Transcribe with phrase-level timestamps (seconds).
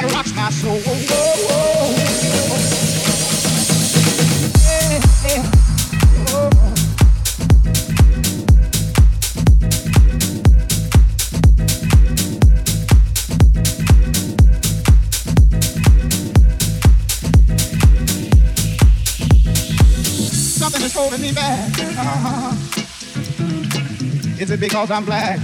[0.00, 0.78] that rocks my soul.
[20.94, 21.70] Holding me back?
[21.78, 22.56] Uh-huh.
[24.42, 25.38] Is it because I'm black?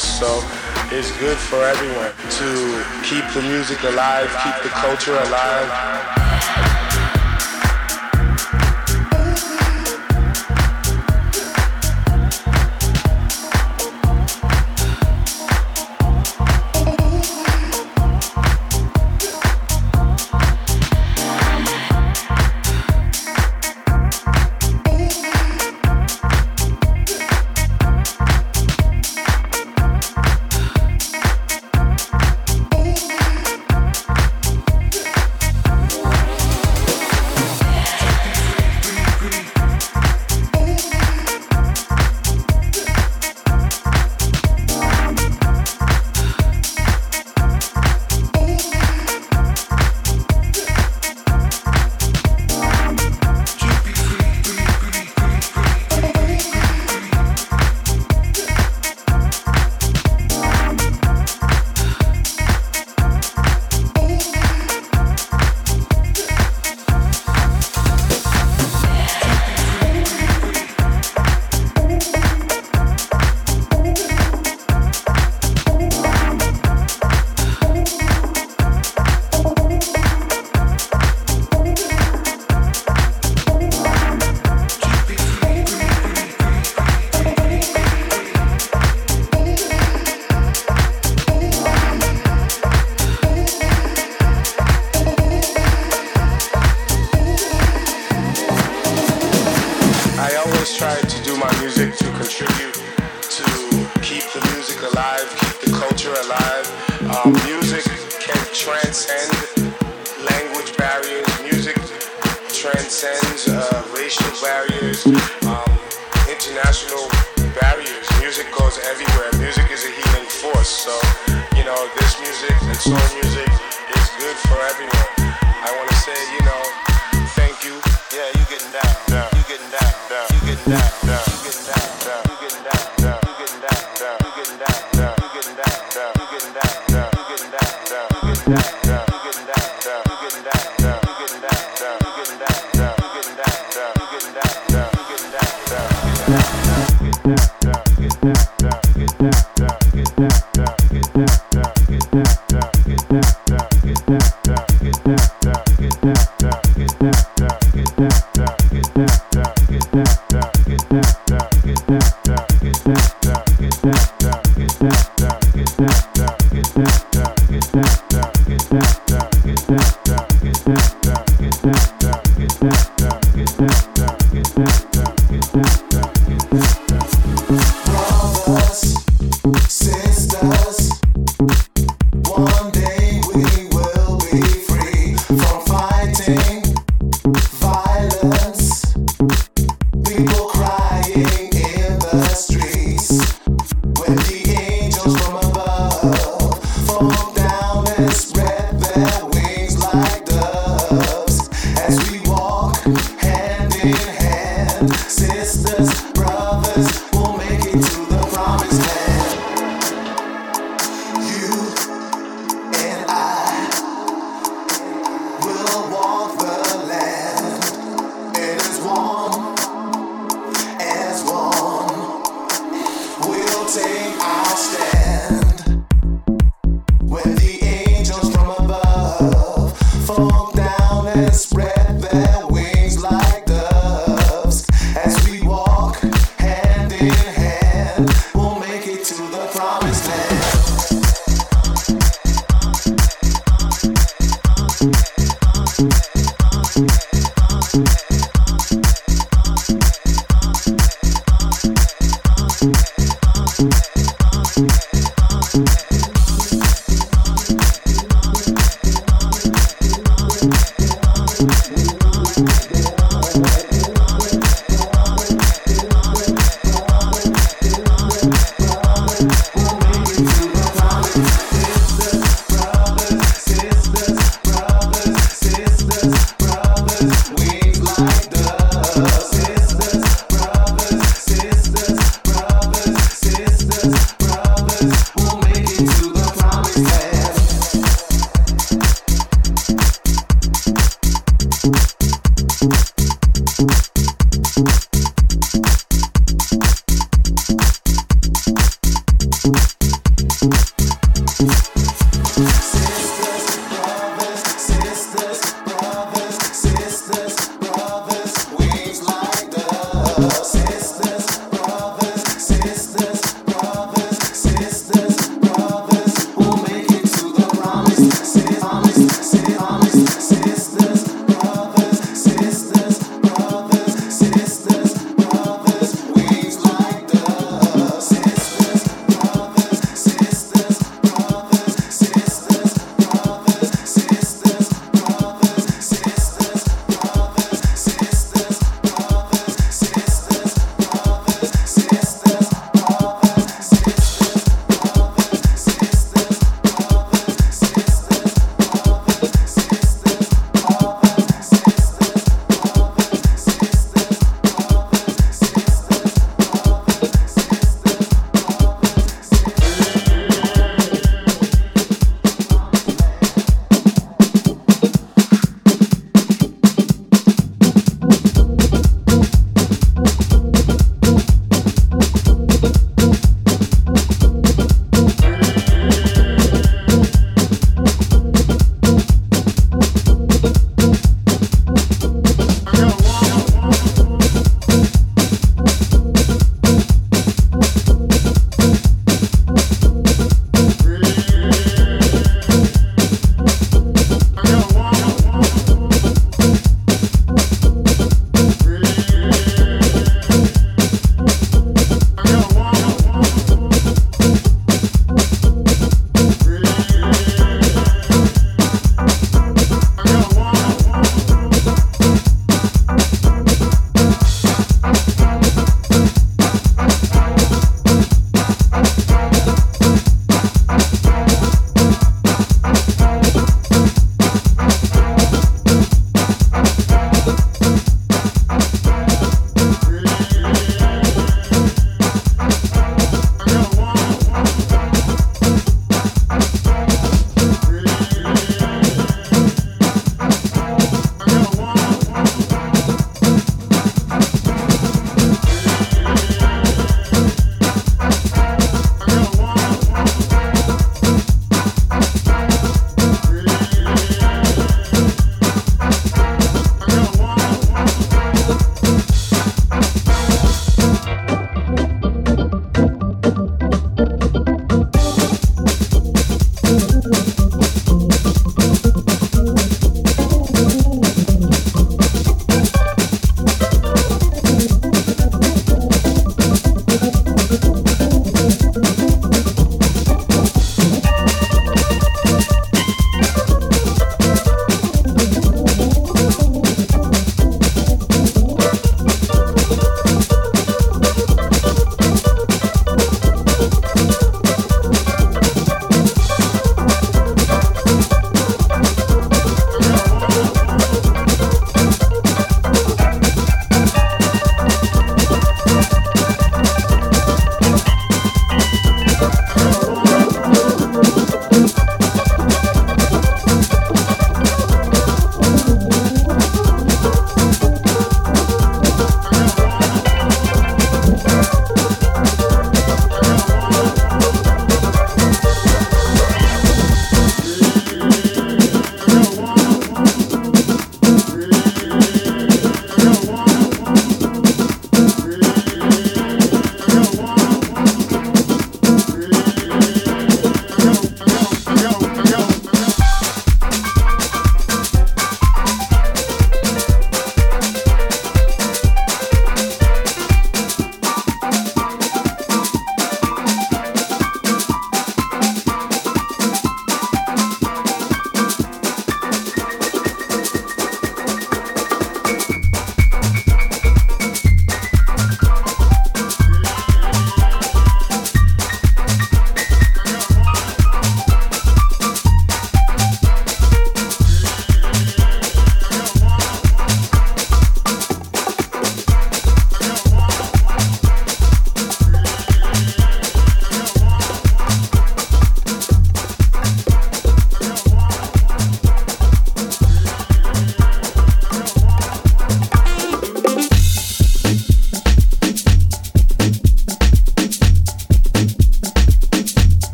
[0.00, 0.18] Force.
[0.18, 0.42] So
[0.96, 6.19] it's good for everyone to keep the music alive, keep the culture alive.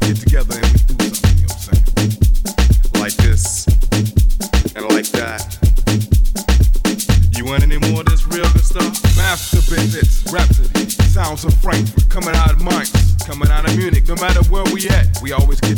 [0.00, 2.10] get together and we do something.
[3.00, 3.66] Like this
[4.76, 5.56] and like that.
[7.36, 8.92] You want any more of this real good stuff?
[9.16, 14.16] Master Bandits, Rhapsody, sounds of Frankfurt, coming out of Mainz, coming out of Munich, no
[14.16, 15.77] matter where we at, we always get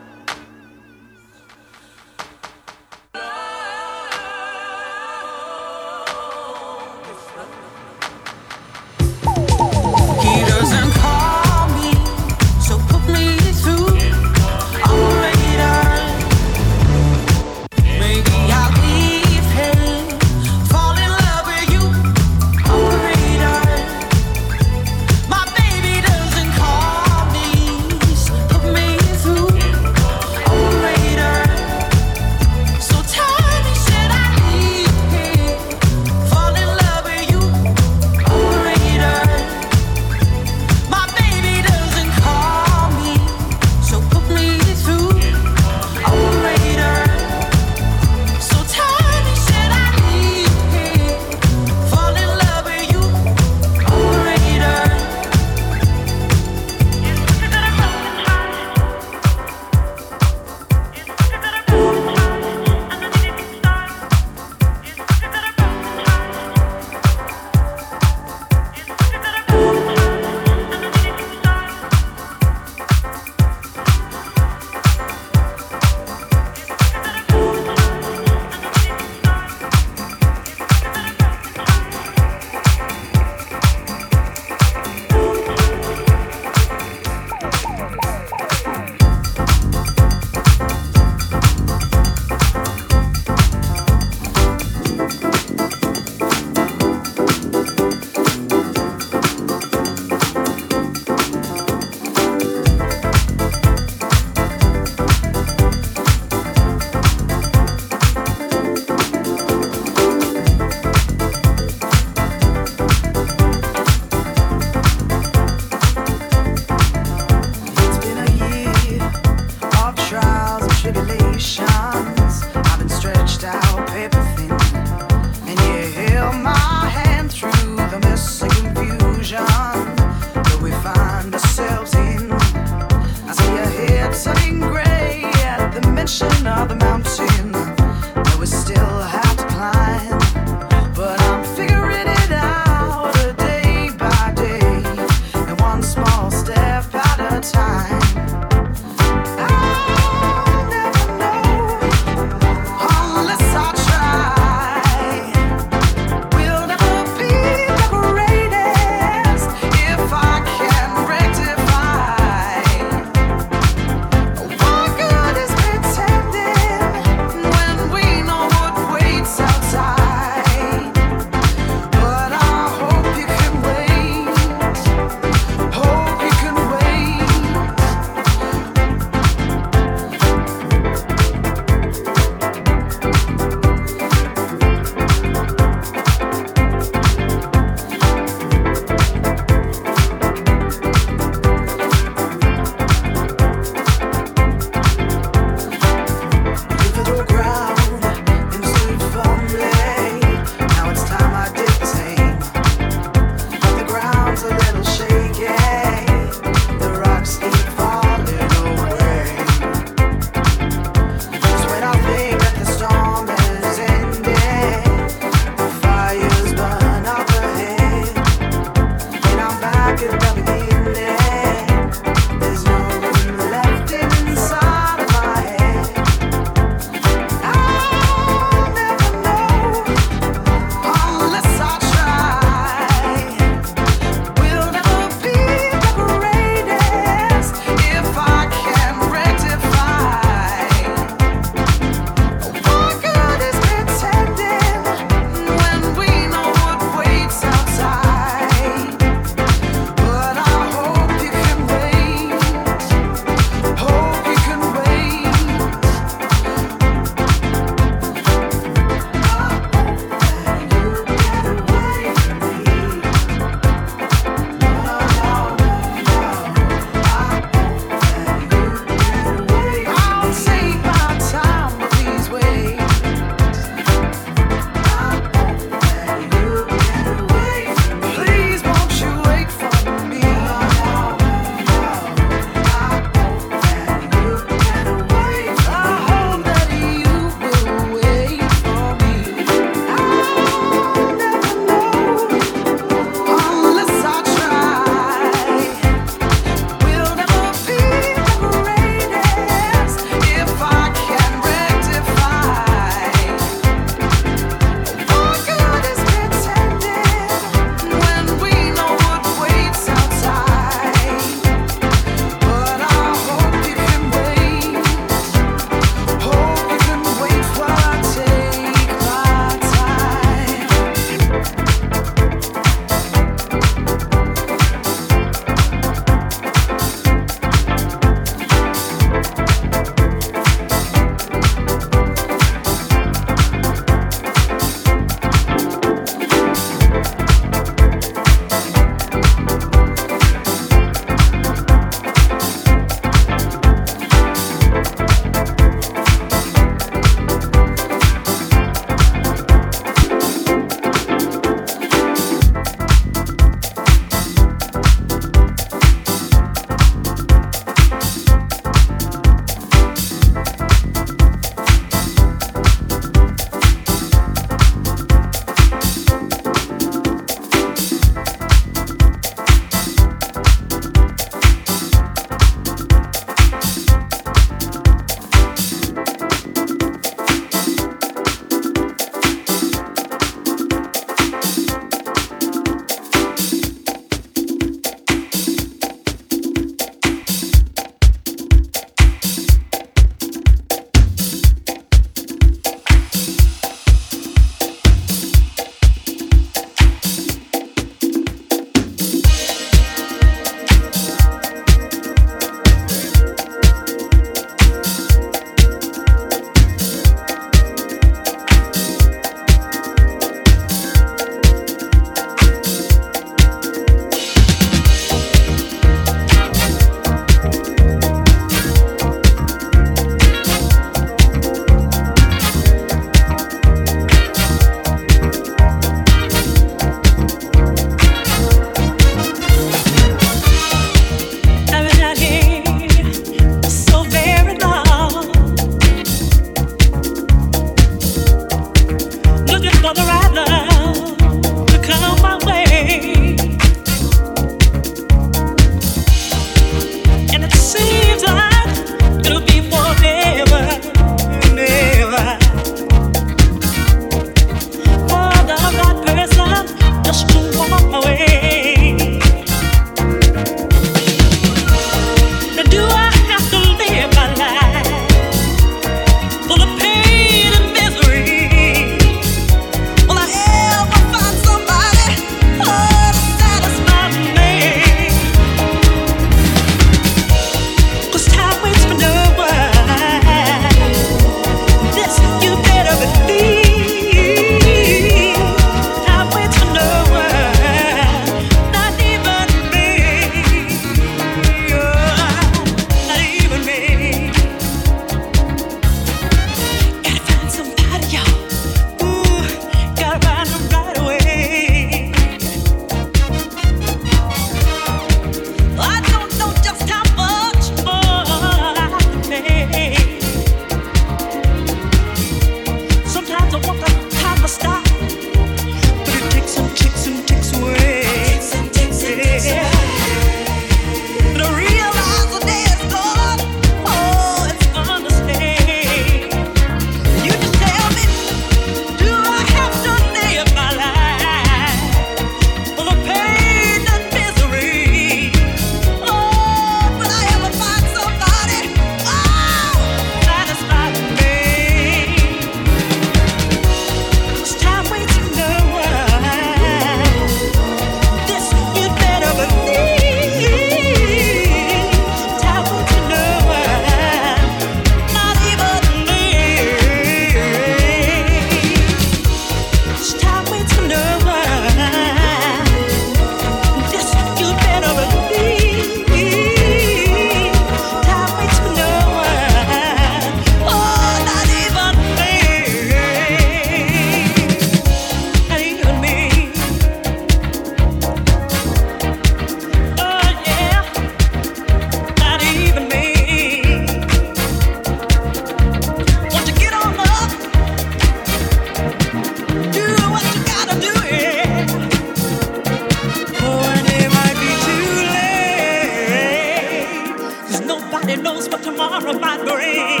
[599.61, 600.00] rain.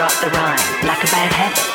[0.00, 1.69] Drop the rhyme like a bad habit.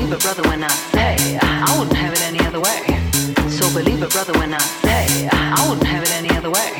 [0.00, 2.80] believe it, brother, when I say I wouldn't have it any other way.
[3.50, 6.72] So believe it, brother, when I say I wouldn't have it any other way.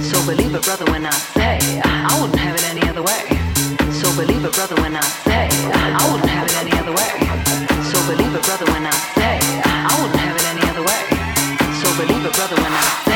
[0.00, 3.22] So believe it, brother, when I say I wouldn't have it any other way.
[3.90, 7.14] So believe it, brother, when I say I wouldn't have it any other way.
[7.90, 11.02] So believe it, brother, when I say I wouldn't have it any other way.
[11.82, 13.11] So believe it, brother, when I say